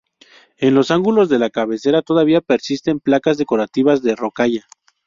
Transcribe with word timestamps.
En 0.57 0.73
los 0.73 0.89
ángulos 0.89 1.29
de 1.29 1.37
la 1.37 1.51
cabecera 1.51 2.01
todavía 2.01 2.41
persisten 2.41 2.99
placas 2.99 3.37
decorativas 3.37 4.01
de 4.01 4.15
rocalla. 4.15 4.65